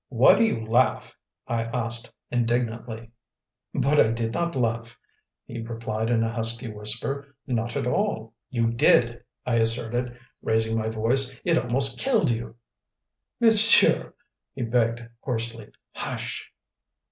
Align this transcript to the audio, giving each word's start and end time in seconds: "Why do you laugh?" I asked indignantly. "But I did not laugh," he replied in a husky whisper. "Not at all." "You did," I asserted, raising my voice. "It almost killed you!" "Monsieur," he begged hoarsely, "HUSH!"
"Why 0.09 0.33
do 0.33 0.43
you 0.43 0.65
laugh?" 0.65 1.15
I 1.47 1.61
asked 1.61 2.11
indignantly. 2.31 3.11
"But 3.71 3.99
I 3.99 4.07
did 4.07 4.33
not 4.33 4.55
laugh," 4.55 4.97
he 5.45 5.61
replied 5.61 6.09
in 6.09 6.23
a 6.23 6.33
husky 6.33 6.71
whisper. 6.71 7.35
"Not 7.45 7.75
at 7.75 7.85
all." 7.85 8.33
"You 8.49 8.71
did," 8.71 9.23
I 9.45 9.57
asserted, 9.57 10.17
raising 10.41 10.75
my 10.75 10.89
voice. 10.89 11.35
"It 11.45 11.55
almost 11.59 11.99
killed 11.99 12.31
you!" 12.31 12.55
"Monsieur," 13.39 14.15
he 14.55 14.63
begged 14.63 15.07
hoarsely, 15.19 15.69
"HUSH!" 15.93 16.51